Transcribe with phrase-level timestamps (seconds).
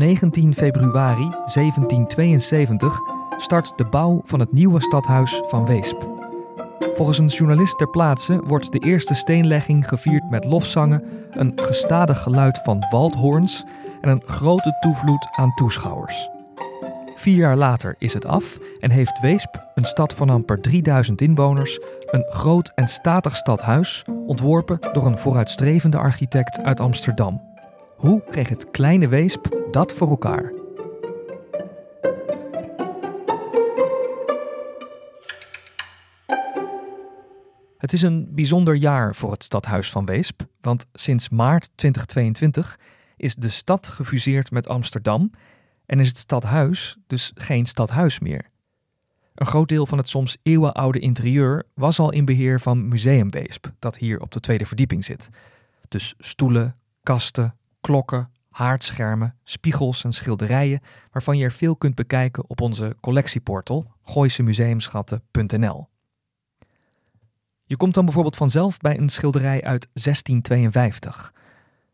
[0.00, 3.00] 19 februari 1772
[3.36, 6.08] start de bouw van het nieuwe stadhuis van Weesp.
[6.94, 12.60] Volgens een journalist ter plaatse wordt de eerste steenlegging gevierd met lofzangen, een gestadig geluid
[12.62, 13.64] van waldhoorns
[14.00, 16.28] en een grote toevloed aan toeschouwers.
[17.14, 21.80] Vier jaar later is het af en heeft Weesp, een stad van amper 3000 inwoners,
[22.10, 27.49] een groot en statig stadhuis, ontworpen door een vooruitstrevende architect uit Amsterdam.
[28.00, 30.52] Hoe kreeg het kleine Weesp dat voor elkaar?
[37.78, 42.78] Het is een bijzonder jaar voor het stadhuis van Weesp, want sinds maart 2022
[43.16, 45.30] is de stad gefuseerd met Amsterdam
[45.86, 48.50] en is het stadhuis dus geen stadhuis meer.
[49.34, 53.72] Een groot deel van het soms eeuwenoude interieur was al in beheer van Museum Weesp,
[53.78, 55.28] dat hier op de tweede verdieping zit.
[55.88, 62.60] Dus stoelen, kasten, klokken, haardschermen, spiegels en schilderijen, waarvan je er veel kunt bekijken op
[62.60, 65.88] onze collectieportal gooisemuseumschatten.nl.
[67.64, 71.32] Je komt dan bijvoorbeeld vanzelf bij een schilderij uit 1652.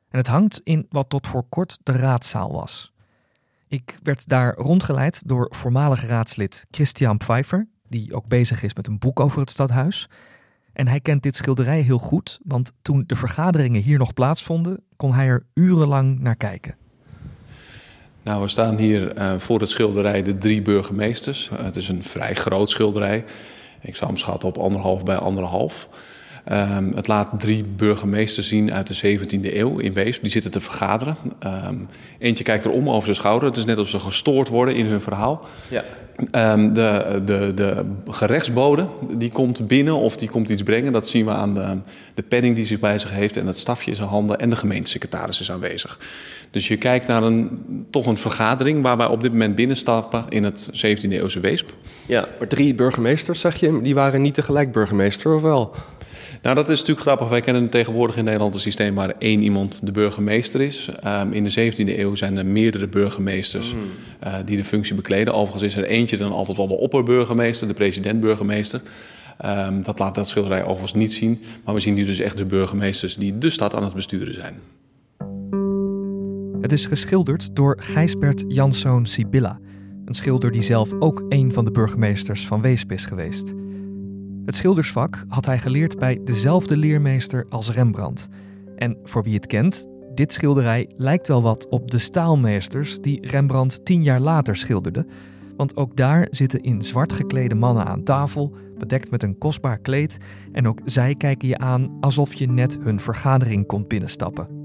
[0.09, 2.93] En het hangt in wat tot voor kort de raadzaal was.
[3.69, 8.99] Ik werd daar rondgeleid door voormalig raadslid Christian Pfeiffer, die ook bezig is met een
[8.99, 10.09] boek over het stadhuis.
[10.77, 15.15] En hij kent dit schilderij heel goed, want toen de vergaderingen hier nog plaatsvonden, kon
[15.15, 16.77] hij er urenlang naar kijken.
[18.23, 21.51] Nou, we staan hier uh, voor het schilderij De Drie Burgemeesters.
[21.53, 23.25] Uh, het is een vrij groot schilderij.
[23.81, 25.89] Ik zou hem schatten op anderhalf bij anderhalf.
[26.53, 30.23] Um, het laat drie burgemeesters zien uit de 17e eeuw in Weesp.
[30.23, 31.17] Die zitten te vergaderen.
[31.69, 33.49] Um, eentje kijkt er om over zijn schouder.
[33.49, 35.47] Het is net alsof ze gestoord worden in hun verhaal.
[35.69, 35.85] Ja.
[36.53, 38.87] Um, de, de, de gerechtsbode
[39.17, 40.93] die komt binnen of die komt iets brengen.
[40.93, 41.79] Dat zien we aan de,
[42.15, 44.39] de penning die zich bij zich heeft en het stafje in zijn handen.
[44.39, 45.99] En de gemeentesecretaris is aanwezig.
[46.51, 50.45] Dus je kijkt naar een, toch een vergadering waar wij op dit moment binnenstappen in
[50.45, 51.73] het 17e eeuwse Weesp.
[52.07, 55.75] Ja, maar drie burgemeesters, zeg je, die waren niet tegelijk burgemeester, of wel?
[56.47, 57.29] Nou, dat is natuurlijk grappig.
[57.29, 60.89] Wij kennen tegenwoordig in Nederland een systeem waar één iemand de burgemeester is.
[61.07, 63.81] Um, in de 17e eeuw zijn er meerdere burgemeesters mm.
[64.25, 65.35] uh, die de functie bekleden.
[65.35, 68.81] Overigens is er eentje dan altijd wel de opperburgemeester, de president-burgemeester.
[69.45, 71.43] Um, dat laat dat schilderij overigens niet zien.
[71.65, 74.59] Maar we zien nu dus echt de burgemeesters die de stad aan het besturen zijn.
[76.61, 79.59] Het is geschilderd door Gijsbert Janszoon Sibylla.
[80.05, 83.53] Een schilder die zelf ook een van de burgemeesters van Weesp is geweest.
[84.47, 88.29] Het schildersvak had hij geleerd bij dezelfde leermeester als Rembrandt.
[88.77, 93.85] En voor wie het kent, dit schilderij lijkt wel wat op de staalmeesters die Rembrandt
[93.85, 95.07] tien jaar later schilderde.
[95.57, 100.17] Want ook daar zitten in zwart geklede mannen aan tafel, bedekt met een kostbaar kleed.
[100.53, 104.56] En ook zij kijken je aan alsof je net hun vergadering komt binnenstappen.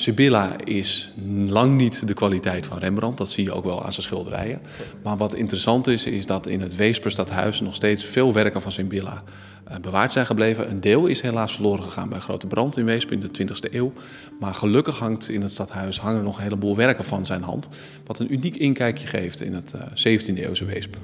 [0.00, 1.12] Sibylla is
[1.46, 3.18] lang niet de kwaliteit van Rembrandt.
[3.18, 4.60] Dat zie je ook wel aan zijn schilderijen.
[5.02, 9.22] Maar wat interessant is, is dat in het Weesperstadhuis nog steeds veel werken van Sibylla
[9.70, 10.70] uh, bewaard zijn gebleven.
[10.70, 13.92] Een deel is helaas verloren gegaan bij grote brand in Weesp in de 20e eeuw.
[14.40, 17.68] Maar gelukkig hangt in het stadhuis hangen nog een heleboel werken van zijn hand.
[18.04, 20.96] Wat een uniek inkijkje geeft in het uh, 17e eeuwse Weesp.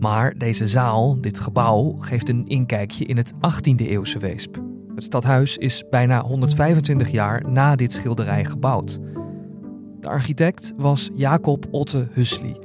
[0.00, 4.69] Maar deze zaal, dit gebouw, geeft een inkijkje in het 18e eeuwse Weesp.
[4.94, 8.98] Het stadhuis is bijna 125 jaar na dit schilderij gebouwd.
[10.00, 12.56] De architect was Jacob Otte Husli.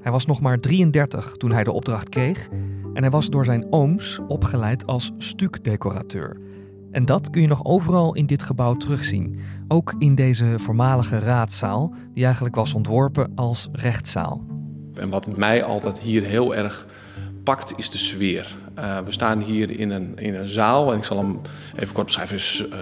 [0.00, 2.48] Hij was nog maar 33 toen hij de opdracht kreeg
[2.94, 6.36] en hij was door zijn ooms opgeleid als stukdecorateur.
[6.90, 9.38] En dat kun je nog overal in dit gebouw terugzien.
[9.68, 14.44] Ook in deze voormalige raadzaal, die eigenlijk was ontworpen als rechtszaal.
[14.94, 16.86] En wat mij altijd hier heel erg
[17.44, 18.61] pakt, is de sfeer.
[18.78, 21.40] Uh, we staan hier in een, in een zaal en ik zal hem
[21.76, 22.36] even kort beschrijven.
[22.36, 22.76] Het is uh,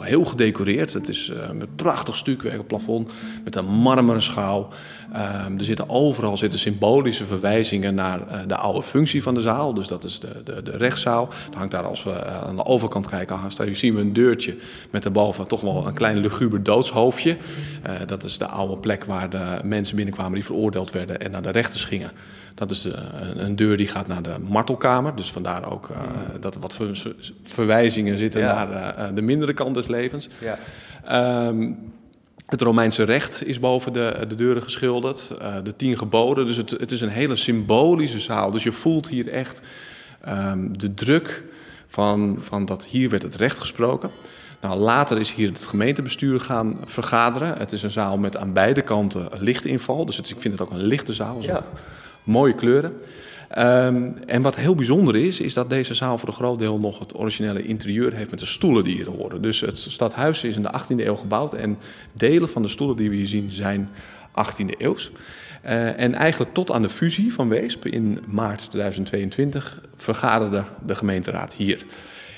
[0.00, 0.92] heel gedecoreerd.
[0.92, 3.10] Het is uh, met prachtig stukwerk op plafond,
[3.44, 4.68] met een marmeren schaal.
[5.12, 9.74] er zitten overal zitten symbolische verwijzingen naar de oude functie van de zaal.
[9.74, 11.28] Dus dat is de, de, de rechtszaal.
[11.50, 14.56] Dan hangt daar, als we aan de overkant kijken, daar zien we een deurtje
[14.90, 17.36] met daarboven toch wel een klein luguber doodshoofdje.
[18.06, 21.50] dat is de oude plek waar de mensen binnenkwamen die veroordeeld werden en naar de
[21.50, 22.10] rechters gingen.
[22.54, 22.96] Dat is de,
[23.36, 25.16] een deur die gaat naar de martelkamer.
[25.16, 25.96] Dus vandaar ook uh,
[26.40, 26.76] dat er wat
[27.42, 30.28] verwijzingen zitten naar uh, de mindere kant des levens.
[30.40, 30.58] Ja.
[31.48, 31.78] Um,
[32.46, 35.34] Het Romeinse recht is boven de, de deuren geschilderd.
[35.42, 36.46] Uh, de tien geboden.
[36.46, 38.50] Dus het, het, is een hele symbolische zaal.
[38.50, 39.60] Dus je voelt hier echt
[40.28, 41.42] um, de druk
[41.88, 44.10] van, van dat hier werd het recht gesproken.
[44.60, 47.58] Nou, later is hier het gemeentebestuur gaan vergaderen.
[47.58, 50.06] Het is een zaal met aan beide kanten lichtinval.
[50.06, 51.42] Dus het, ik vind het ook een lichte zaal.
[51.42, 51.62] Ja.
[52.24, 52.92] Mooie kleuren.
[53.58, 56.98] Um, en wat heel bijzonder is, is dat deze zaal voor een groot deel nog
[56.98, 59.42] het originele interieur heeft met de stoelen die hier horen.
[59.42, 61.78] Dus het stadhuis is in de 18e eeuw gebouwd en
[62.12, 63.88] delen van de stoelen die we hier zien zijn
[64.28, 65.10] 18e eeuws.
[65.64, 71.54] Uh, en eigenlijk tot aan de fusie van Weesp in maart 2022 vergaderde de gemeenteraad
[71.54, 71.84] hier.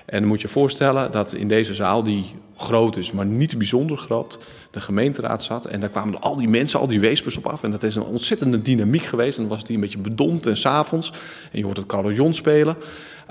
[0.04, 3.96] En dan moet je voorstellen dat in deze zaal, die groot is, maar niet bijzonder
[3.96, 4.38] groot,
[4.70, 5.66] de gemeenteraad zat.
[5.66, 7.62] En daar kwamen al die mensen, al die weespers op af.
[7.62, 9.38] En dat is een ontzettende dynamiek geweest.
[9.38, 11.12] En dan was die een beetje bedompt en s'avonds.
[11.52, 12.76] En je hoort het carillon spelen.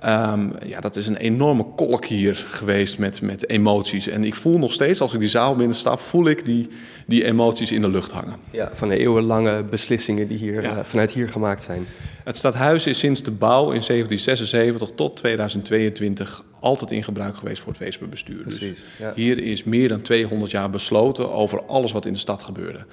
[0.06, 4.08] Um, ja, dat is een enorme kolk hier geweest met, met emoties.
[4.08, 6.68] En ik voel nog steeds, als ik die zaal binnenstap, voel ik die,
[7.08, 8.36] die emoties in de lucht hangen.
[8.52, 10.78] Ja, van de eeuwenlange beslissingen die hier, ja.
[10.78, 11.86] uh, vanuit hier gemaakt zijn.
[12.24, 17.72] Het stadhuis is sinds de bouw in 1776 tot 2022 altijd in gebruik geweest voor
[17.72, 18.44] het Weesperbestuur.
[18.46, 19.12] Dus ja.
[19.16, 22.86] hier is meer dan 200 jaar besloten over alles wat in de stad gebeurde.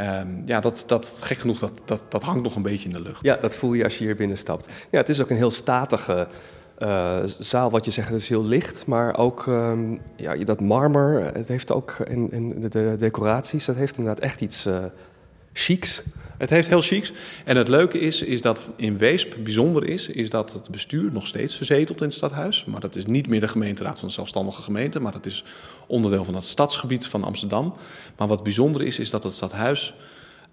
[0.00, 3.02] Um, ja, dat, dat, gek genoeg, dat, dat, dat hangt nog een beetje in de
[3.02, 3.22] lucht.
[3.22, 4.68] Ja, dat voel je als je hier binnenstapt.
[4.90, 6.26] Ja, het is ook een heel statige
[6.78, 8.86] uh, zaal, wat je zegt, het is heel licht.
[8.86, 13.98] Maar ook um, ja, dat marmer, het heeft ook in de, de, decoraties, dat heeft
[13.98, 14.84] inderdaad echt iets uh,
[15.52, 16.02] chics.
[16.42, 17.12] Het heeft heel chics.
[17.44, 21.26] En het leuke is, is dat in Weesp bijzonder is, is dat het bestuur nog
[21.26, 22.64] steeds verzetelt in het stadhuis.
[22.64, 25.44] Maar dat is niet meer de gemeenteraad van de zelfstandige gemeente, maar dat is
[25.86, 27.74] onderdeel van het stadsgebied van Amsterdam.
[28.16, 29.94] Maar wat bijzonder is, is dat het stadhuis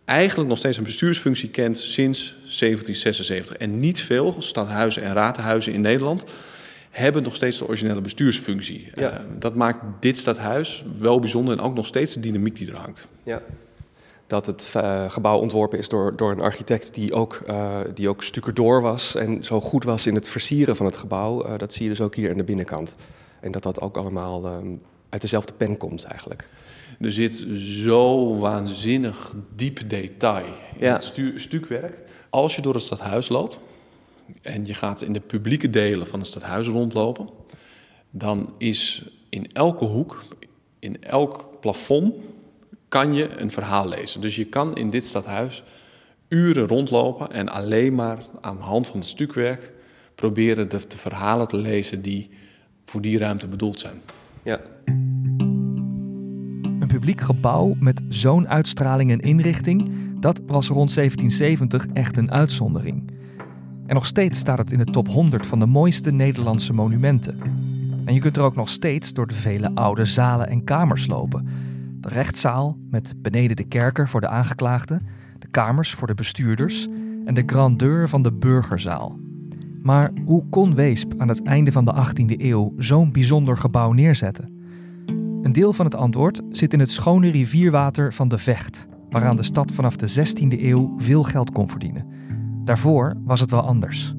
[0.06, 3.56] eigenlijk nog steeds een bestuursfunctie kent sinds 1776.
[3.56, 6.26] En niet veel stadhuizen en raadhuizen in Nederland
[6.90, 8.92] hebben nog steeds de originele bestuursfunctie.
[8.96, 9.12] Ja.
[9.12, 12.78] Uh, dat maakt dit stadhuis wel bijzonder en ook nog steeds de dynamiek die er
[12.78, 13.08] hangt.
[13.24, 13.42] Ja
[14.30, 18.24] dat het uh, gebouw ontworpen is door, door een architect die ook, uh, die ook
[18.24, 21.46] stucadoor was en zo goed was in het versieren van het gebouw.
[21.46, 22.96] Uh, dat zie je dus ook hier aan de binnenkant.
[23.40, 24.78] En dat dat ook allemaal um,
[25.10, 26.48] uit dezelfde pen komt eigenlijk.
[27.00, 30.94] Er zit zo waanzinnig diep detail in ja.
[30.94, 31.98] het stukwerk.
[32.30, 33.60] Als je door het stadhuis loopt
[34.42, 37.30] en je gaat in de publieke delen van het stadhuis rondlopen,
[38.10, 40.24] dan is in elke hoek,
[40.80, 42.14] in elk plafond
[42.90, 44.22] kan je een verhaal lezen.
[44.22, 45.64] Dus je kan in dit stadhuis
[46.28, 49.72] uren rondlopen en alleen maar aan de hand van het stukwerk
[50.16, 52.30] proberen de, de verhalen te lezen die
[52.86, 54.02] voor die ruimte bedoeld zijn.
[54.44, 54.60] Ja.
[56.80, 63.12] Een publiek gebouw met zo'n uitstraling en inrichting, dat was rond 1770 echt een uitzondering.
[63.86, 67.40] En nog steeds staat het in de top 100 van de mooiste Nederlandse monumenten.
[68.06, 71.48] En je kunt er ook nog steeds door de vele oude zalen en kamers lopen
[72.02, 75.06] de rechtszaal met beneden de kerker voor de aangeklaagden,
[75.40, 76.88] de kamers voor de bestuurders
[77.26, 79.20] en de grandeur van de burgerzaal.
[79.82, 84.58] Maar hoe kon Weesp aan het einde van de 18e eeuw zo'n bijzonder gebouw neerzetten?
[85.42, 89.44] Een deel van het antwoord zit in het schone rivierwater van de Vecht, waaraan de
[89.44, 92.06] stad vanaf de 16e eeuw veel geld kon verdienen.
[92.64, 94.16] Daarvoor was het wel anders.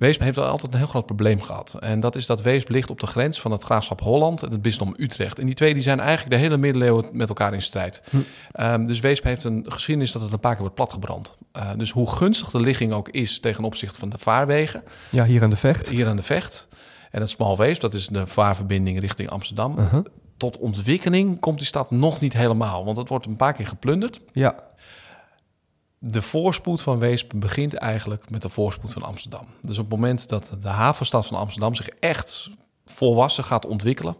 [0.00, 1.76] Weesp heeft altijd een heel groot probleem gehad.
[1.80, 4.62] En dat is dat Weesp ligt op de grens van het graafschap Holland en het
[4.62, 5.38] bisdom Utrecht.
[5.38, 8.02] En die twee die zijn eigenlijk de hele middeleeuwen met elkaar in strijd.
[8.10, 8.16] Hm.
[8.62, 11.36] Um, dus Weesp heeft een geschiedenis dat het een paar keer wordt platgebrand.
[11.56, 14.82] Uh, dus hoe gunstig de ligging ook is tegen opzichte van de vaarwegen.
[15.10, 15.88] Ja, hier aan de Vecht.
[15.88, 16.68] Hier aan de Vecht.
[17.10, 19.78] En het Smal Weesp, dat is de vaarverbinding richting Amsterdam.
[19.78, 20.04] Uh -huh.
[20.36, 24.20] Tot ontwikkeling komt die stad nog niet helemaal, want het wordt een paar keer geplunderd.
[24.32, 24.68] Ja
[26.02, 29.46] de voorspoed van Weesp begint eigenlijk met de voorspoed van Amsterdam.
[29.62, 32.50] Dus op het moment dat de havenstad van Amsterdam zich echt
[32.84, 34.16] volwassen gaat ontwikkelen,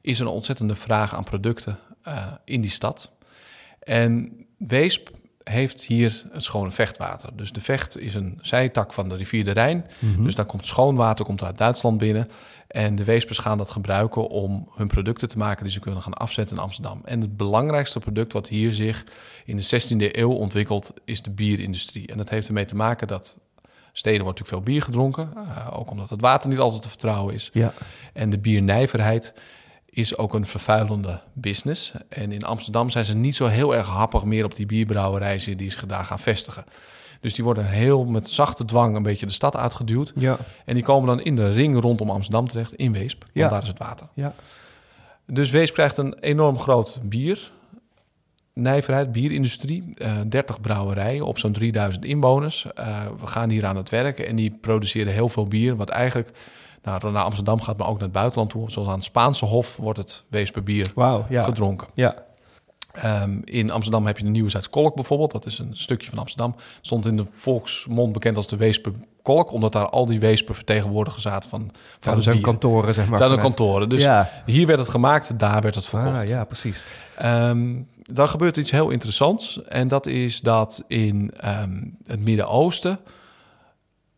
[0.00, 3.12] is er een ontzettende vraag aan producten uh, in die stad.
[3.78, 5.10] En Weesp
[5.44, 7.30] heeft hier het schone vechtwater.
[7.36, 9.86] Dus de vecht is een zijtak van de rivier de Rijn.
[9.98, 10.24] Mm -hmm.
[10.24, 12.28] Dus dan komt schoon water komt uit Duitsland binnen.
[12.68, 16.14] En de Weespers gaan dat gebruiken om hun producten te maken die ze kunnen gaan
[16.14, 17.00] afzetten in Amsterdam.
[17.04, 19.04] En het belangrijkste product wat hier zich
[19.44, 22.06] in de 16e eeuw ontwikkelt, is de bierindustrie.
[22.06, 23.36] En dat heeft ermee te maken dat
[23.92, 27.34] steden wordt natuurlijk veel bier gedronken, uh, ook omdat het water niet altijd te vertrouwen
[27.34, 27.50] is.
[27.52, 27.72] Ja.
[28.12, 29.32] En de biernijverheid
[29.94, 31.92] is ook een vervuilende business.
[32.08, 35.70] En in Amsterdam zijn ze niet zo heel erg happig meer op die bierbrouwerijen die
[35.70, 36.64] zich daar gaan vestigen.
[37.20, 40.12] Dus die worden heel met zachte dwang een beetje de stad uitgeduwd.
[40.16, 40.38] Ja.
[40.64, 43.18] En die komen dan in de ring rondom Amsterdam terecht, in Weesp.
[43.20, 43.48] Want Ja.
[43.48, 44.06] daar is het water.
[44.14, 44.34] Ja.
[45.26, 47.50] Dus Weesp krijgt een enorm groot bier.
[48.54, 49.90] Nijverheid, bierindustrie.
[49.94, 52.66] eh 30 brouwerijen op zo'n 3000 inwoners.
[52.74, 55.76] Eh, we gaan hier aan het werk en die produceren heel veel bier.
[55.76, 56.30] Wat eigenlijk
[56.82, 58.70] naar, naar Amsterdam gaat, maar ook naar het buitenland toe.
[58.70, 61.42] Zoals aan het Spaanse Hof wordt het Weesperbier Wauw, ja.
[61.42, 61.88] gedronken.
[61.94, 62.14] Ja,
[62.92, 65.32] Ehm, in Amsterdam heb je de Nieuwzijds Kolk bijvoorbeeld.
[65.32, 66.54] Dat is een stukje van Amsterdam.
[66.80, 71.22] Stond in de volksmond bekend als de Weesper Kolk, omdat daar al die Weesper vertegenwoordigers
[71.22, 71.70] zaten van,
[72.00, 73.18] van zijn kantoren, zeg maar.
[73.18, 73.88] Zijn er kantoren.
[73.88, 74.30] Dus ja.
[74.46, 76.16] hier werd het gemaakt, daar werd het verkocht.
[76.16, 76.84] Ah, ja, precies.
[77.16, 79.62] Ehm, dan gebeurt iets heel interessants.
[79.64, 82.98] En dat is dat in ehm, het Midden-Oosten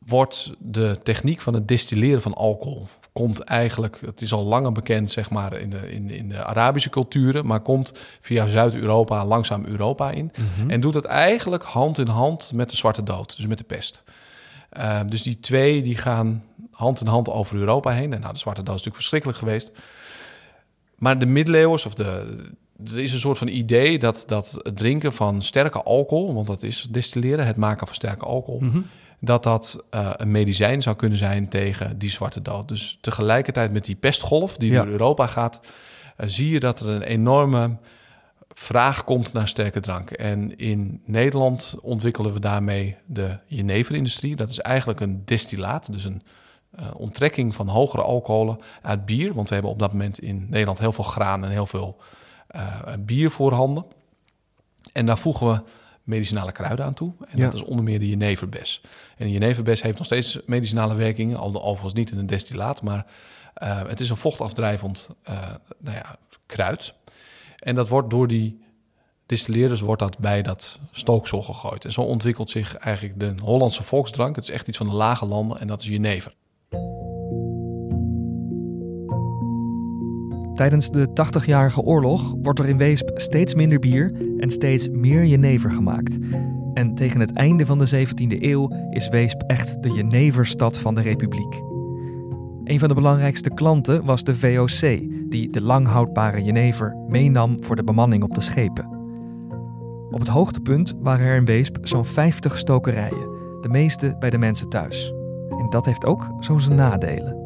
[0.07, 5.11] wordt de techniek van het distilleren van alcohol komt eigenlijk, het is al langer bekend
[5.11, 10.11] zeg maar in de, in, in de Arabische culturen, maar komt via Zuid-Europa langzaam Europa
[10.11, 10.33] in.
[10.69, 14.03] En doet het eigenlijk hand in hand met de Zwarte Dood, dus met de pest.
[14.71, 18.13] Ehm, dus die twee die gaan hand in hand over Europa heen.
[18.13, 19.71] En nou, de Zwarte Dood is natuurlijk verschrikkelijk geweest.
[20.99, 22.37] Maar de middeleeuwers, of de,
[22.85, 26.63] er is een soort van idee dat, dat het drinken van sterke alcohol, want dat
[26.63, 28.63] is distilleren, het maken van sterke alcohol,
[29.25, 32.69] dat dat eh, een medicijn zou kunnen zijn tegen die zwarte dood.
[32.69, 34.83] Dus tegelijkertijd met die pestgolf die Ja.
[34.83, 35.61] door Europa gaat,
[36.17, 37.77] eh, zie je dat er een enorme
[38.49, 40.11] vraag komt naar sterke drank.
[40.11, 44.37] En in Nederland ontwikkelen we daarmee de jeneverindustrie.
[44.37, 46.23] Dat is eigenlijk een destillaat, dus een
[46.71, 49.35] eh, onttrekking van hogere alcoholen uit bier.
[49.35, 51.97] Want we hebben op dat moment in Nederland heel veel graan en heel veel
[53.01, 53.85] bier voorhanden.
[54.93, 55.63] En daar voegen we
[56.05, 57.13] medicinale kruiden aan toe.
[57.29, 57.45] En Ja.
[57.45, 58.81] dat is onder meer de jeneverbes.
[59.17, 63.07] En de jeneverbes heeft nog steeds medicinale werkingen, al overigens niet in een destillaat, maar
[63.55, 66.95] eh, het is een vochtafdrijvend eh, nou ja, kruid.
[67.59, 68.63] En dat wordt door die
[69.27, 71.85] distilleerders wordt dat bij dat stooksel gegooid.
[71.85, 74.37] En zo ontwikkelt zich eigenlijk de Hollandse volksdrank.
[74.37, 76.35] Het is echt iets van de lage landen en dat is jenever.
[80.55, 85.71] Tijdens de 80-jarige oorlog wordt er in Weesp steeds minder bier en steeds meer jenever
[85.71, 86.19] gemaakt.
[86.75, 91.01] En tegen het einde van de 17e eeuw is Weesp echt de jeneverstad van de
[91.01, 91.63] Republiek.
[92.65, 97.85] Een van de belangrijkste klanten was de VOC, die de langhoudbare jenever meenam voor de
[97.85, 98.89] bemanning op de schepen.
[100.11, 103.29] Op het hoogtepunt waren er in Weesp zo'n 50 stokerijen,
[103.61, 105.13] de meeste bij de mensen thuis.
[105.51, 107.37] En dat heeft ook zo zijn nadelen.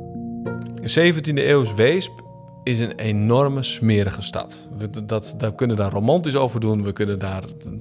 [0.75, 2.28] De 17e eeuws Weesp
[2.69, 4.69] is een enorme smerige stad.
[4.79, 6.83] We, dat, daar kunnen daar romantisch over doen.
[6.83, 7.81] We kunnen daar mm,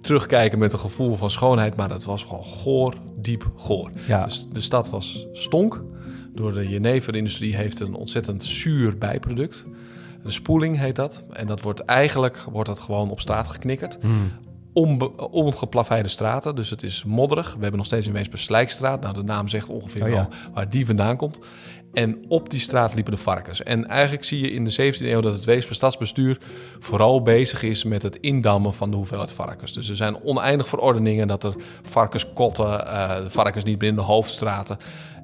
[0.00, 1.76] terugkijken met een gevoel van schoonheid.
[1.76, 3.90] Maar dat was gewoon goor, diep goor.
[4.06, 4.24] Ja.
[4.24, 5.82] Dus de stad was stonk.
[6.34, 9.64] Door de jeneverindustrie heeft een ontzettend zuur bijproduct.
[10.24, 11.24] De spoeling heet dat.
[11.32, 13.98] En dat wordt eigenlijk wordt dat gewoon op straat geknikkerd.
[14.00, 14.30] Hmm.
[15.30, 17.46] Ongeplaveide straten, dus het is modderig.
[17.46, 19.00] We hebben nog steeds in Weesp een Slijkstraat.
[19.00, 20.14] Nou, de naam zegt ongeveer Oh ja.
[20.14, 21.38] wel waar die vandaan komt.
[21.92, 23.62] En op die straat liepen de varkens.
[23.62, 26.38] En eigenlijk zie je in de 17e eeuw dat het Weesper stadsbestuur
[26.78, 29.72] vooral bezig is met het indammen van de hoeveelheid varkens.
[29.72, 34.78] Dus er zijn oneindig verordeningen dat er varkenskotten, eh varkens niet meer in de hoofdstraten.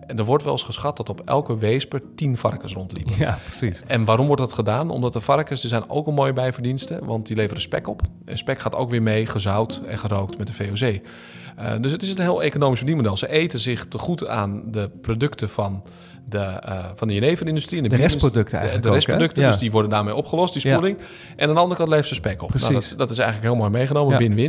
[0.06, 3.12] En er wordt wel eens geschat dat op elke Weesper tien varkens rondliepen.
[3.18, 3.82] Ja, precies.
[3.87, 4.90] En waarom wordt dat gedaan?
[4.90, 8.02] Omdat de varkens, die zijn ook een mooie bijverdiensten, want die leveren spek op.
[8.25, 11.00] En spek gaat ook weer mee gezout en gerookt met de VOC.
[11.56, 13.16] Eh, dus het is een heel economisch verdienmodel.
[13.16, 15.82] Ze eten zich te goed aan de producten van
[16.28, 17.82] de, eh, van de jeneverindustrie.
[17.82, 19.61] en De restproducten De- eigenlijk De, ook, restproducten, dus Ja.
[19.61, 20.70] die worden daarmee opgelost, die Ja.
[20.75, 20.99] spoeling.
[21.37, 22.54] En aan de andere kant levert ze spek op.
[22.54, 22.88] Nou, Precies.
[22.88, 24.44] dat, dat is eigenlijk heel mooi meegenomen, Ja.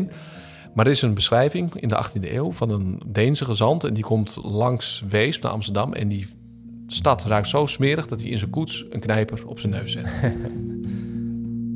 [0.76, 3.84] Maar er is een beschrijving in de 18e eeuw van een Deense gezant.
[3.84, 5.94] En die komt langs Weesp naar Amsterdam.
[5.94, 6.28] En die
[6.88, 10.06] stad ruikt zo smerig dat hij in zijn koets een knijper op zijn neus zet.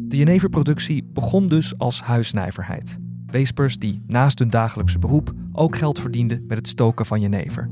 [0.09, 2.97] De jeneverproductie begon dus als huisnijverheid.
[3.25, 7.69] Weespers die naast hun dagelijkse beroep ook geld verdienden met het stoken van jenever.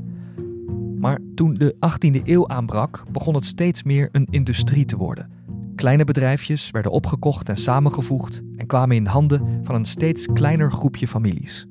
[0.98, 5.37] Maar toen de 18e eeuw aanbrak, begon het steeds meer een industrie te worden.
[5.78, 11.08] Kleine bedrijfjes werden opgekocht en samengevoegd en kwamen in handen van een steeds kleiner groepje
[11.08, 11.66] families.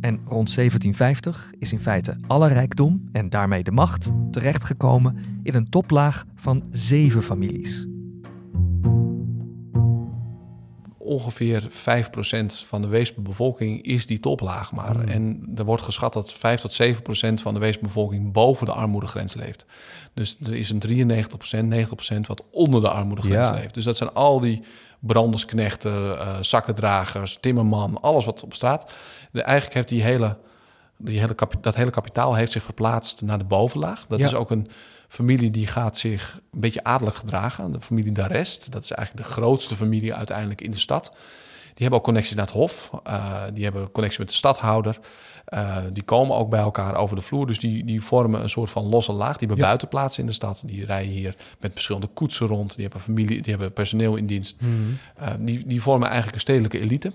[0.00, 5.68] En rond 1750 is in feite alle rijkdom en daarmee de macht terechtgekomen in een
[5.68, 7.86] toplaag van zeven families.
[11.12, 14.94] Ongeveer 5% van de Weesperbevolking is die toplaag maar.
[14.94, 15.08] Hmm.
[15.08, 19.64] En er wordt geschat dat 5 tot 7% van de Weesperbevolking boven de armoedegrens leeft.
[20.14, 23.54] Dus er is een 93%, 90% wat onder de armoedegrens Ja.
[23.54, 23.74] leeft.
[23.74, 24.62] Dus dat zijn al die
[25.00, 28.92] brandersknechten, eh zakkendragers, timmerman, alles wat op straat.
[29.32, 30.36] De, eigenlijk heeft die hele,
[31.02, 34.06] die hele dat hele kapitaal heeft zich verplaatst naar de bovenlaag.
[34.06, 34.26] Dat Ja.
[34.26, 34.68] is ook een
[35.08, 37.72] familie die gaat zich een beetje adellijk gedragen.
[37.72, 41.16] De familie Darest, dat is eigenlijk de grootste familie uiteindelijk in de stad.
[41.74, 42.90] Die hebben ook connecties naar het hof.
[43.04, 44.98] eh, die hebben connectie met de stadhouder.
[45.44, 47.46] Eh, die komen ook bij elkaar over de vloer.
[47.46, 49.30] Dus die, die vormen een soort van losse laag.
[49.36, 49.62] Die hebben Ja.
[49.64, 50.62] buitenplaatsen in de stad.
[50.66, 52.72] Die rijden hier met verschillende koetsen rond.
[52.74, 54.56] Die hebben familie, die hebben personeel in dienst.
[55.16, 57.12] Eh, die, die vormen eigenlijk een stedelijke elite.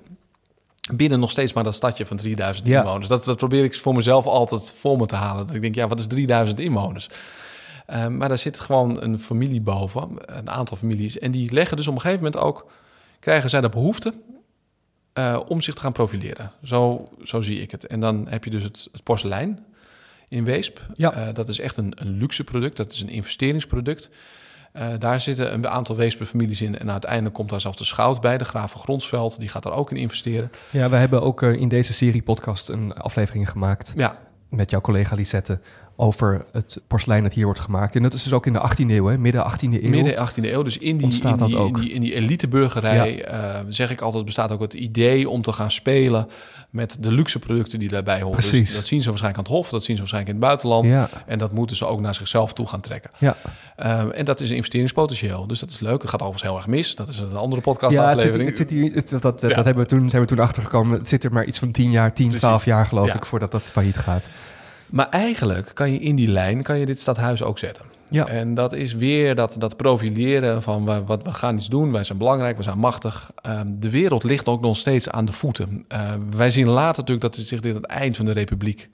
[0.94, 2.79] Binnen nog steeds maar dat stadje van 3000 Ja.
[2.79, 3.08] inwoners.
[3.08, 5.46] Dat, dat probeer ik voor mezelf altijd voor me te halen.
[5.46, 7.10] Dat ik denk, ja, wat is 3000 inwoners?
[7.86, 11.20] Eh, maar daar zit gewoon een familie boven, een aantal families.
[11.20, 12.67] En die leggen dus op een gegeven moment ook,
[13.20, 14.13] krijgen zij de behoefte
[15.13, 16.51] eh, om zich te gaan profileren.
[16.63, 17.88] Zo, zo zie ik het.
[17.88, 19.65] En dan heb je dus het, het porselein
[20.29, 20.79] in Weesp.
[20.96, 21.12] Ja.
[21.13, 24.10] Eh, dat is echt een, een luxe product, dat is een investeringsproduct.
[24.71, 26.79] Eh, daar zitten een aantal Weesp-families in.
[26.79, 29.39] En uiteindelijk komt daar zelfs de schout bij, de graaf van Gronsveld.
[29.39, 30.51] Die gaat daar ook in investeren.
[30.69, 34.17] Ja, we hebben ook eh, in deze serie podcast een aflevering gemaakt Ja,
[34.50, 35.59] met jouw collega Lisette
[36.00, 37.96] over het porselein dat hier wordt gemaakt.
[37.96, 39.18] En dat is dus ook in de 18e eeuw, hè?
[39.18, 39.89] midden 18e eeuw.
[39.89, 40.63] midden 18e eeuw.
[40.63, 41.77] Dus in die, in die, ook.
[41.77, 45.51] In die, in die eliteburgerij, eh, zeg ik altijd, bestaat ook het idee om te
[45.51, 46.27] gaan spelen
[46.70, 48.36] met de luxe producten die daarbij horen.
[48.39, 48.75] Dus Precies.
[48.75, 50.86] dat zien ze waarschijnlijk aan het hof, dat zien ze waarschijnlijk in het buitenland.
[50.86, 53.12] Ja, En dat moeten ze ook naar zichzelf toe gaan trekken.
[53.18, 53.36] ja.
[54.01, 55.48] Um, en dat is een investeringspotentieel.
[55.48, 56.01] Dus dat is leuk.
[56.01, 56.96] Het gaat overigens heel erg mis.
[56.96, 58.48] Dat is een andere ja het, zit, podcastaflevering.
[58.48, 59.48] het zit hier, het, dat, dat, Ja.
[59.48, 60.98] dat hebben we toen, zijn we toen achtergekomen.
[60.98, 62.46] Het zit er maar iets van 10 jaar, 10, Precies.
[62.46, 64.27] 12 jaar geloof ik, voordat dat failliet gaat.
[64.89, 67.86] Maar eigenlijk kan je in die lijn kan je dit stadhuis ook zetten.
[68.10, 68.27] Ja.
[68.27, 71.91] En dat is weer dat, dat profileren van we, wat, we gaan iets doen.
[71.91, 73.32] Wij zijn belangrijk, we zijn machtig.
[73.48, 75.86] Um, de wereld ligt ook nog steeds aan de voeten.
[75.94, 78.89] Uh, wij zien later natuurlijk dat het zich dit het eind van de republiek.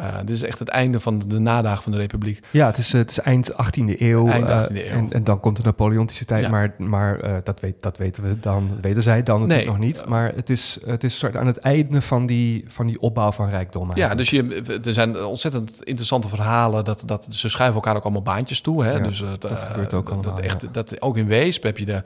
[0.00, 2.40] Uh, dit is echt het einde van de nadagen van de republiek.
[2.50, 4.28] Ja, het is, eh, het is eind 18e eeuw.
[4.28, 4.90] Eind eh, 18e eeuw.
[4.90, 6.44] en, en dan komt de Napoleontische tijd.
[6.44, 6.50] Ja.
[6.50, 9.76] Maar, maar eh, dat, weet, dat weten we dan, dat weten zij dan natuurlijk Nee.
[9.76, 10.04] nog niet.
[10.08, 13.48] Maar het is, het is soort aan het einde van die, van die opbouw van
[13.48, 13.90] rijkdom.
[13.94, 16.84] Ja, dus je, er zijn ontzettend interessante verhalen.
[16.84, 18.84] Dat, dat, ze schuiven elkaar ook allemaal baantjes toe.
[18.84, 18.92] Hè?
[18.92, 20.68] Ja, dus, dat gebeurt ook allemaal, dat echt, ja.
[20.72, 22.02] dat, ook in Weesp heb je de,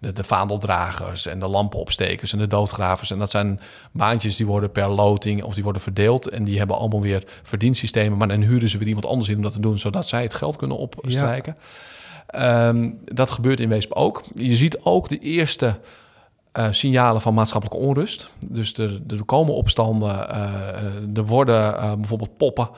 [0.00, 3.10] de, de vaandeldragers en de lampenopstekers en de doodgravers.
[3.10, 3.60] En dat zijn
[3.92, 6.28] baantjes die worden per loting of die worden verdeeld.
[6.28, 8.18] En die hebben allemaal weer verdiensystemen.
[8.18, 10.34] Maar dan huren ze weer iemand anders in om dat te doen, zodat zij het
[10.34, 11.56] geld kunnen opstrijken.
[12.34, 14.22] Um, dat gebeurt in Weesp ook.
[14.34, 15.78] Je ziet ook de eerste
[16.58, 18.30] uh, signalen van maatschappelijke onrust.
[18.46, 22.68] Dus er, er komen opstanden, uh, er worden uh, bijvoorbeeld poppen,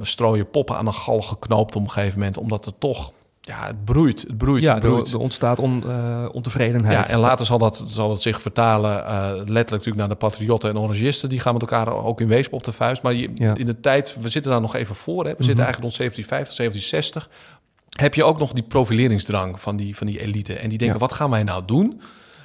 [0.00, 3.12] strooien poppen aan een galg geknoopt op een gegeven moment, omdat er toch
[3.46, 4.20] ja, het broeit.
[4.20, 4.62] Het broeit.
[4.62, 5.12] Ja, het broeit.
[5.12, 7.06] Er, ontstaat on, uh, ontevredenheid.
[7.06, 10.70] Ja, en later zal dat, zal het zich vertalen, uh, letterlijk natuurlijk naar de patriotten
[10.70, 11.28] en orangisten.
[11.28, 13.02] Die gaan met elkaar ook in Weesp op de vuist.
[13.02, 13.54] Maar je, ja.
[13.54, 15.16] in de tijd, we zitten daar nog even voor.
[15.16, 15.22] Hè?
[15.22, 15.44] We mm -hmm.
[15.44, 17.28] zitten eigenlijk rond 1750, 1760.
[17.88, 20.54] Heb je ook nog die profileringsdrang van die, van die elite.
[20.54, 21.06] En die denken, ja.
[21.06, 22.00] wat gaan wij nou doen?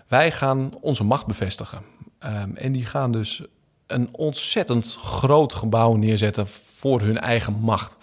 [0.07, 1.81] Wij gaan onze macht bevestigen.
[2.25, 3.43] Um, en die gaan dus
[3.87, 7.97] een ontzettend groot gebouw neerzetten voor hun eigen macht.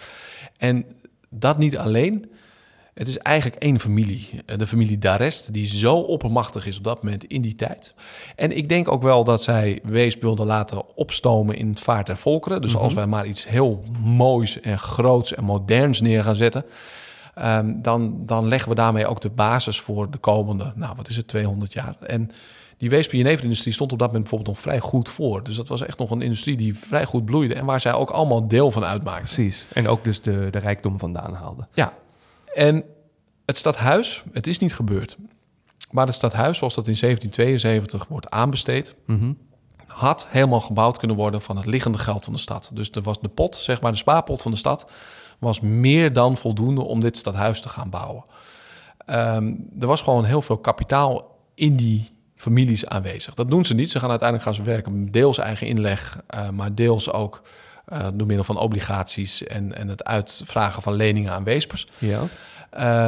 [0.57, 0.85] En
[1.31, 2.31] dat niet alleen.
[2.99, 4.29] Het is eigenlijk één familie.
[4.57, 7.95] De familie Darest, die zo oppermachtig is op dat moment in die tijd.
[8.37, 12.17] En ik denk ook wel dat zij Weesp wilden laten opstomen in het vaart der
[12.17, 12.61] volkeren.
[12.61, 12.85] Dus mm -hmm.
[12.85, 16.65] als wij maar iets heel moois en groots en moderns neer gaan zetten...
[17.43, 21.17] Um, dan, dan leggen we daarmee ook de basis voor de komende, nou wat is
[21.17, 21.97] het, 200 jaar.
[22.01, 22.31] En
[22.77, 25.43] die Weesp jeneverindustrie stond op dat moment bijvoorbeeld nog vrij goed voor.
[25.43, 28.11] Dus dat was echt nog een industrie die vrij goed bloeide en waar zij ook
[28.11, 29.35] allemaal deel van uitmaakten.
[29.35, 31.69] Precies, en ook dus de, de rijkdom vandaan haalden.
[31.75, 31.93] Ja,
[32.55, 32.85] en
[33.45, 35.17] het stadhuis, het is niet gebeurd.
[35.91, 38.95] Maar het stadhuis, zoals dat in 1772 wordt aanbesteed...
[39.07, 39.39] Mm -hmm.
[39.87, 42.71] had helemaal gebouwd kunnen worden van het liggende geld van de stad.
[42.73, 44.91] Dus er was de pot, zeg maar de spaarpot van de stad
[45.39, 48.25] was meer dan voldoende om dit stadhuis te gaan bouwen.
[49.11, 53.35] Um, er was gewoon heel veel kapitaal in die families aanwezig.
[53.35, 53.91] Dat doen ze niet.
[53.91, 57.43] Ze gaan uiteindelijk gaan ze werken met deels eigen inleg, uh, maar deels ook
[57.93, 61.87] uh, door middel van obligaties en, en het uitvragen van leningen aan weespers.
[61.99, 62.23] Ja.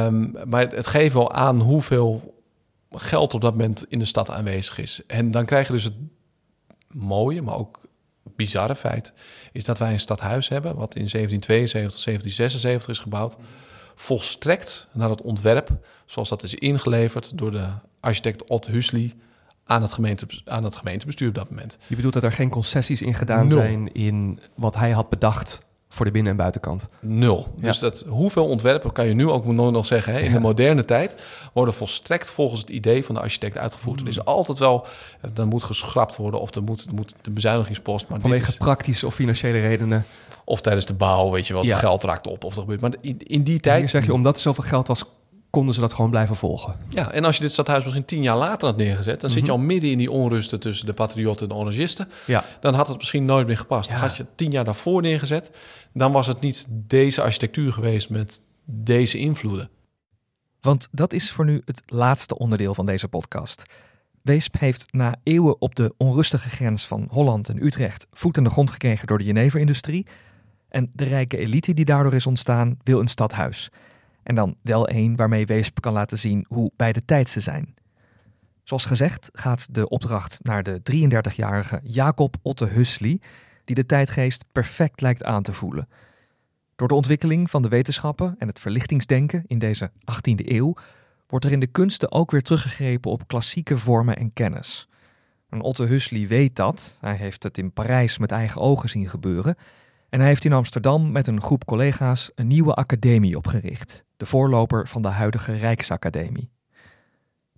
[0.05, 2.37] Um, maar het, het geeft wel aan hoeveel
[2.91, 5.01] geld op dat moment in de stad aanwezig is.
[5.07, 5.93] En dan krijg je dus het
[6.87, 7.79] mooie, maar ook
[8.35, 9.13] bizarre feit
[9.51, 13.37] is dat wij een stadhuis hebben, wat in 1772, 1776 is gebouwd,
[13.95, 15.69] volstrekt naar het ontwerp
[16.05, 17.67] zoals dat is ingeleverd door de
[17.99, 19.15] architect Ott Husley
[19.69, 21.77] aan het, gemeente, aan het gemeentebestuur op dat moment.
[21.87, 23.57] Je bedoelt dat er geen concessies in gedaan Nul.
[23.57, 26.85] zijn in wat hij had bedacht voor de binnen- en buitenkant?
[27.01, 27.53] Nul.
[27.55, 27.63] Ja.
[27.63, 30.33] Dus dat, hoeveel ontwerpen kan je nu ook nog zeggen, hè, in ja.
[30.33, 31.15] de moderne tijd,
[31.53, 33.99] worden volstrekt volgens het idee van de architect uitgevoerd.
[33.99, 34.05] Mm.
[34.05, 34.87] Er is altijd wel,
[35.35, 38.07] er moet geschrapt worden of er moet, er moet de bezuinigingspost.
[38.07, 40.05] Maar Vanwege is, praktische of financiële redenen.
[40.43, 41.77] Of tijdens de bouw, weet je wel, het Ja.
[41.77, 42.81] geld raakt op of dat gebeurt.
[42.81, 43.89] Maar in, in die tijd...
[43.89, 45.03] Zeg je, omdat er zoveel geld was,
[45.49, 46.75] konden ze dat gewoon blijven volgen.
[46.89, 49.21] Ja, en als je dit stadhuis misschien tien jaar later had neergezet...
[49.21, 52.09] dan zit je al midden in die onrusten tussen de patriotten en de orangisten.
[52.25, 52.45] Ja.
[52.59, 53.89] Dan had het misschien nooit meer gepast.
[53.89, 53.95] Ja.
[53.95, 55.51] Had je het tien jaar daarvoor neergezet...
[55.93, 59.69] dan was het niet deze architectuur geweest met deze invloeden.
[60.61, 63.63] Want dat is voor nu het laatste onderdeel van deze podcast.
[64.21, 68.49] Weesp heeft na eeuwen op de onrustige grens van Holland en Utrecht voet aan de
[68.49, 70.07] grond gekregen door de jeneverindustrie.
[70.69, 73.69] En de rijke elite die daardoor is ontstaan, wil een stadhuis.
[74.23, 77.73] En dan wel één waarmee Weesp kan laten zien hoe bij de tijd ze zijn.
[78.63, 83.21] Zoals gezegd gaat de opdracht naar de 33-jarige Jacob Otte Husley,
[83.65, 85.87] die de tijdgeest perfect lijkt aan te voelen.
[86.75, 90.73] Door de ontwikkeling van de wetenschappen en het verlichtingsdenken in deze 18e eeuw
[91.27, 94.89] wordt er in de kunsten ook weer teruggegrepen op klassieke vormen en kennis.
[95.49, 96.97] En Otto Huxley weet dat.
[97.01, 99.55] Hij heeft het in Parijs met eigen ogen zien gebeuren.
[100.09, 104.87] En hij heeft in Amsterdam met een groep collega's een nieuwe academie opgericht, de voorloper
[104.87, 106.51] van de huidige Rijksacademie.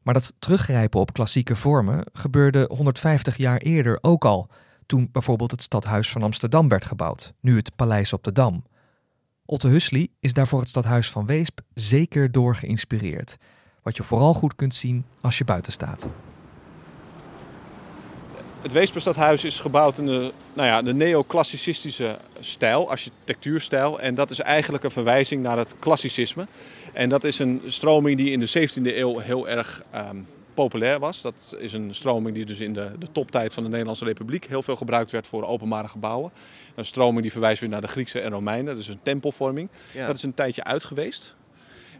[0.01, 4.49] Maar dat teruggrijpen op klassieke vormen gebeurde 150 jaar eerder ook al,
[4.85, 8.63] toen bijvoorbeeld het stadhuis van Amsterdam werd gebouwd, nu het Paleis op de Dam.
[9.45, 13.37] Otto Huxley is daarvoor het stadhuis van Weesp zeker door geïnspireerd,
[13.83, 16.11] wat je vooral goed kunt zien als je buiten staat.
[18.61, 23.99] Het Weesperstadhuis is gebouwd in de, nou ja, de neoclassicistische stijl, architectuurstijl.
[23.99, 26.47] En dat is eigenlijk een verwijzing naar het klassicisme.
[26.93, 30.17] En dat is een stroming die in de 17e eeuw heel erg ehm,
[30.53, 31.21] populair was.
[31.21, 34.63] Dat is een stroming die dus in de, de toptijd van de Nederlandse Republiek heel
[34.63, 36.31] veel gebruikt werd voor openbare gebouwen.
[36.75, 39.69] Een stroming die verwijst weer naar de Griekse en Romeinen, dus een tempelvorming.
[40.05, 41.35] Dat is een tijdje uit geweest.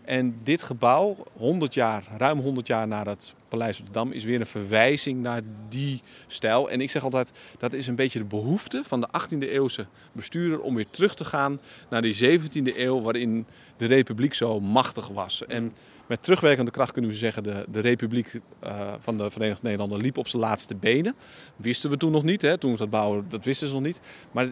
[0.03, 4.23] En dit gebouw, 100 jaar, ruim 100 jaar na het Paleis op de Dam, is
[4.23, 6.69] weer een verwijzing naar die stijl.
[6.69, 10.61] En ik zeg altijd, dat is een beetje de behoefte van de 18e eeuwse bestuurder
[10.61, 11.59] om weer terug te gaan
[11.89, 13.45] naar die 17e eeuw waarin
[13.77, 15.45] de republiek zo machtig was.
[15.45, 15.73] En
[16.11, 20.17] met terugwerkende kracht kunnen we zeggen, de, de republiek uh, van de Verenigde Nederlanden liep
[20.17, 21.15] op zijn laatste benen.
[21.55, 22.57] Wisten we toen nog niet, hè?
[22.57, 23.99] toen we dat bouwen, dat wisten ze nog niet.
[24.31, 24.47] Maar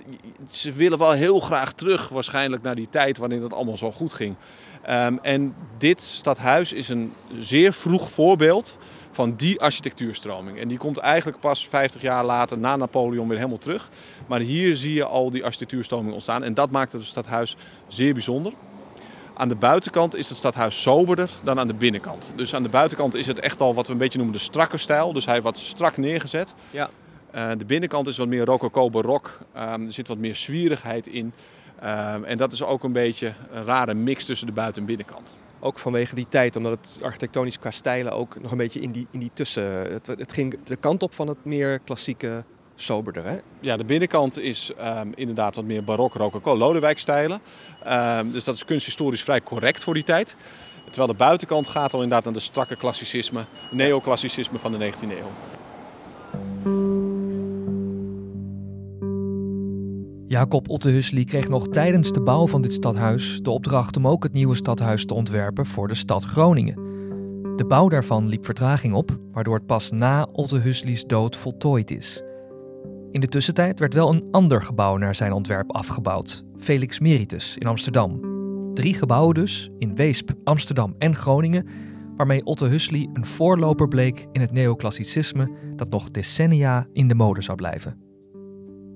[0.52, 4.14] ze willen wel heel graag terug waarschijnlijk naar die tijd waarin het allemaal zo goed
[4.14, 4.36] ging.
[4.90, 8.78] Um, en dit stadhuis is een zeer vroeg voorbeeld
[9.12, 10.60] van die architectuurstroming.
[10.60, 13.90] En die komt eigenlijk pas 50 jaar later na Napoleon weer helemaal terug.
[14.28, 16.44] Maar hier zie je al die architectuurstroming ontstaan.
[16.44, 17.56] En dat maakt het stadhuis
[17.88, 18.54] zeer bijzonder.
[19.40, 22.34] Aan de buitenkant is het stadhuis soberder dan aan de binnenkant.
[22.36, 24.78] Dus aan de buitenkant is het echt al wat we een beetje noemen de strakke
[24.78, 25.14] stijl.
[25.14, 26.54] Dus hij heeft wat strak neergezet.
[26.72, 26.90] Ja.
[27.36, 29.38] Uh, de binnenkant is wat meer rococo-barok.
[29.58, 31.34] Um, er zit wat meer zwierigheid in.
[31.84, 35.36] Um, en dat is ook een beetje een rare mix tussen de buiten- en binnenkant.
[35.60, 39.08] Ook vanwege die tijd, omdat het architectonisch qua stijlen ook nog een beetje in die,
[39.12, 39.64] in die tussen...
[39.64, 42.44] Het, het ging de kant op van het meer klassieke
[42.82, 43.26] soberder.
[43.26, 43.38] Hè?
[43.60, 47.42] Ja, de binnenkant is um, inderdaad wat meer barok, rococo, Lodewijk-stijlen.
[47.88, 50.36] Um, dus dat is kunsthistorisch vrij correct voor die tijd.
[50.84, 55.32] Terwijl de buitenkant gaat al inderdaad naar de strakke klassicisme, neoclassicisme van de 19e eeuw.
[60.28, 64.24] Jacob Otte Hussely kreeg nog tijdens de bouw van dit stadhuis de opdracht om ook
[64.24, 66.76] het nieuwe stadhuis te ontwerpen voor de stad Groningen.
[67.56, 72.22] De bouw daarvan liep vertraging op, waardoor het pas na Otte Hussely's dood voltooid is.
[73.12, 77.68] In de tussentijd werd wel een ander gebouw naar zijn ontwerp afgebouwd, Felix Meritus in
[77.68, 78.22] Amsterdam.
[78.74, 81.68] Drie gebouwen dus, in Weesp, Amsterdam en Groningen,
[82.16, 87.42] waarmee Otto Huxley een voorloper bleek in het neoclassicisme dat nog decennia in de mode
[87.42, 87.98] zou blijven.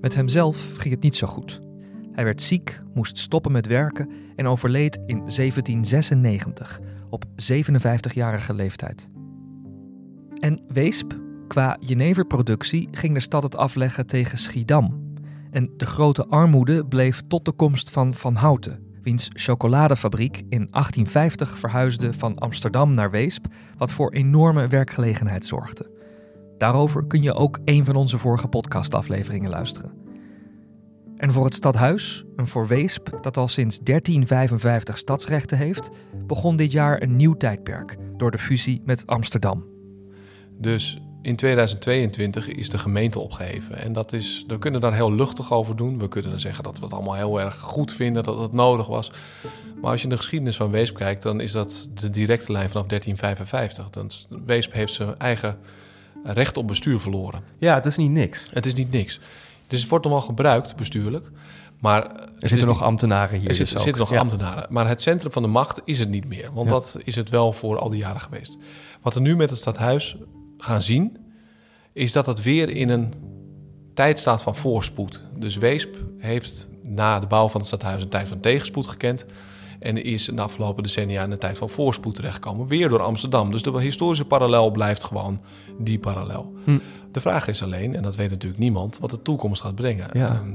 [0.01, 1.61] Met hemzelf ging het niet zo goed.
[2.11, 9.09] Hij werd ziek, moest stoppen met werken en overleed in 1796 op 57-jarige leeftijd.
[10.39, 11.22] En Weesp,
[11.53, 15.13] Qua jeneverproductie ging de stad het afleggen tegen Schiedam.
[15.51, 21.57] En de grote armoede bleef tot de komst van Van Houten, wiens chocoladefabriek in 1850
[21.57, 23.45] verhuisde van Amsterdam naar Weesp,
[23.77, 25.91] wat voor enorme werkgelegenheid zorgde.
[26.57, 29.91] Daarover kun je ook een van onze vorige podcastafleveringen luisteren.
[31.17, 35.89] En voor het stadhuis, een voor Weesp dat al sinds 1355 stadsrechten heeft,
[36.27, 39.65] begon dit jaar een nieuw tijdperk door de fusie met Amsterdam.
[40.59, 43.77] Dus in 2022 is de gemeente opgeheven.
[43.77, 45.99] En dat is, we kunnen daar heel luchtig over doen.
[45.99, 49.11] We kunnen zeggen dat we het allemaal heel erg goed vinden, dat het nodig was.
[49.81, 52.87] Maar als je de geschiedenis van Weesp kijkt, dan is dat de directe lijn vanaf
[52.87, 53.89] 1355.
[53.89, 55.57] Dan, Weesp heeft zijn eigen
[56.23, 57.43] recht op bestuur verloren.
[57.57, 58.47] Ja, het is niet niks.
[58.51, 59.19] Het is niet niks.
[59.67, 61.31] Dus het wordt nog wel gebruikt, bestuurlijk.
[61.79, 62.03] Maar
[62.39, 63.49] er zitten nog ambtenaren hier.
[63.49, 64.65] Er, zit, dus zitten nog ambtenaren.
[64.69, 66.53] Maar het centrum van de macht is het niet meer.
[66.53, 68.57] Want dat is het wel voor al die jaren geweest.
[69.01, 70.17] Wat er nu met het stadhuis
[70.63, 71.17] gaan zien,
[71.93, 73.13] is dat het weer in een
[73.93, 75.21] tijd staat van voorspoed.
[75.35, 79.25] Dus Weesp heeft na de bouw van het stadhuis een tijd van tegenspoed gekend.
[79.79, 82.67] En is in de afgelopen decennia in een tijd van voorspoed terechtgekomen.
[82.67, 83.51] Weer door Amsterdam.
[83.51, 85.41] Dus de historische parallel blijft gewoon
[85.79, 86.53] die parallel.
[86.63, 86.77] Hm.
[87.11, 90.11] De vraag is alleen, en dat weet natuurlijk niemand, wat de toekomst gaat brengen.
[90.11, 90.47] Ehm,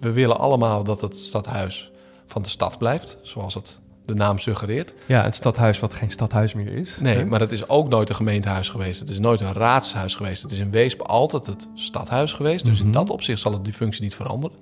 [0.00, 1.90] we willen allemaal dat het stadhuis
[2.26, 4.94] van de stad blijft, zoals het de naam suggereert.
[5.06, 6.98] Ja, het stadhuis wat geen stadhuis meer is.
[7.00, 9.00] Nee, maar het is ook nooit een gemeentehuis geweest.
[9.00, 10.42] Het is nooit een raadshuis geweest.
[10.42, 12.64] Het is in Weesp altijd het stadhuis geweest.
[12.64, 12.94] Dus in mhm.
[12.94, 14.56] dat opzicht zal het die functie niet veranderen.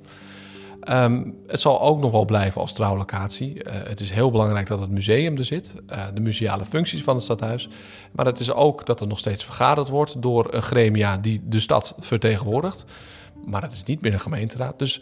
[0.80, 3.54] Ehm, het zal ook nog wel blijven als trouwlocatie.
[3.54, 7.14] Uh, het is heel belangrijk dat het museum er zit, uh, de museale functies van
[7.14, 7.68] het stadhuis.
[8.12, 11.60] Maar het is ook dat er nog steeds vergaderd wordt door een gremia die de
[11.60, 12.84] stad vertegenwoordigt.
[13.44, 14.78] Maar het is niet meer een gemeenteraad.
[14.78, 15.00] Dus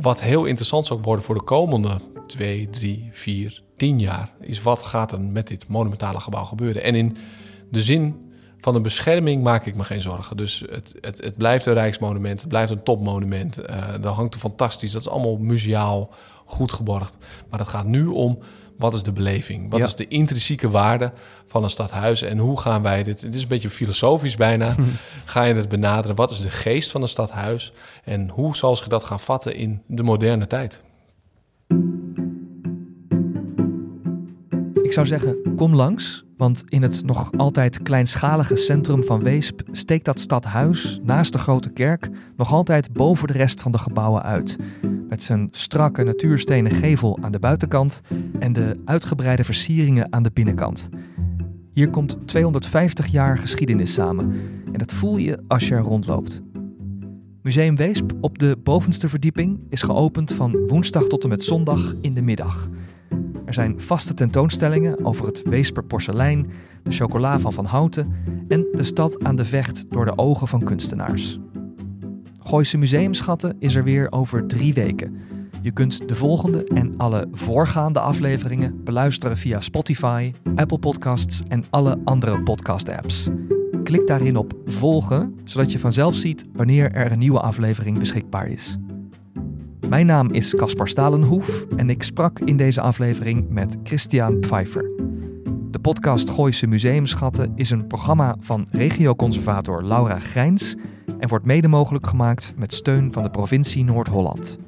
[0.00, 4.82] wat heel interessant zal worden voor de komende twee, drie, vier, tien jaar, is wat
[4.82, 6.82] gaat er met dit monumentale gebouw gebeuren.
[6.82, 7.16] En in
[7.70, 10.36] de zin van de bescherming maak ik me geen zorgen.
[10.36, 13.60] Dus het, het, het blijft een rijksmonument, het blijft een topmonument.
[13.60, 16.10] Uh, dat hangt er fantastisch, dat is allemaal museaal
[16.44, 17.18] goed geborgd.
[17.50, 18.38] Maar het gaat nu om
[18.80, 19.70] wat is de beleving?
[19.70, 21.12] Wat is de intrinsieke waarde
[21.46, 22.22] van een stadhuis?
[22.22, 23.20] En hoe gaan wij dit?
[23.20, 24.74] Het is een beetje filosofisch bijna.
[25.24, 26.16] Ga je het benaderen?
[26.16, 27.72] Wat is de geest van een stadhuis?
[28.04, 30.82] En hoe zal ze dat gaan vatten in de moderne tijd?
[34.82, 40.04] Ik zou zeggen, kom langs, want in het nog altijd kleinschalige centrum van Weesp steekt
[40.04, 44.58] dat stadhuis naast de grote kerk nog altijd boven de rest van de gebouwen uit.
[45.10, 48.00] Met zijn strakke natuurstenen gevel aan de buitenkant
[48.38, 50.88] en de uitgebreide versieringen aan de binnenkant.
[51.72, 54.32] Hier komt 250 jaar geschiedenis samen
[54.72, 56.42] en dat voel je als je er rondloopt.
[57.42, 62.14] Museum Weesp op de bovenste verdieping is geopend van woensdag tot en met zondag in
[62.14, 62.68] de middag.
[63.44, 66.50] Er zijn vaste tentoonstellingen over het Weesper porselein,
[66.82, 68.12] de chocola van Van Houten
[68.48, 71.38] en de stad aan de vecht door de ogen van kunstenaars.
[72.42, 75.16] Gooise Museumschatten is er weer over drie weken.
[75.62, 81.98] Je kunt de volgende en alle voorgaande afleveringen beluisteren via Spotify, Apple Podcasts en alle
[82.04, 83.28] andere podcast-apps.
[83.84, 88.76] Klik daarin op volgen, zodat je vanzelf ziet wanneer er een nieuwe aflevering beschikbaar is.
[89.88, 94.90] Mijn naam is Caspar Stalenhoef en ik sprak in deze aflevering met Christian Pfeiffer.
[95.70, 100.76] De podcast Gooise Museumschatten is een programma van regioconservator Laura Grijns
[101.20, 104.58] en wordt mede mogelijk gemaakt met steun van de provincie Noord-Holland.